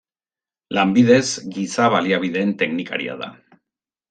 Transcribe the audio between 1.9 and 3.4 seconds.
baliabideen teknikaria da.